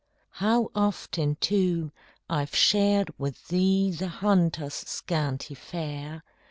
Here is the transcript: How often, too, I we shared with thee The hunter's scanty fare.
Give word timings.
How 0.39 0.71
often, 0.73 1.35
too, 1.35 1.91
I 2.27 2.39
we 2.41 2.47
shared 2.47 3.11
with 3.19 3.49
thee 3.49 3.91
The 3.91 4.07
hunter's 4.07 4.73
scanty 4.73 5.53
fare. 5.53 6.23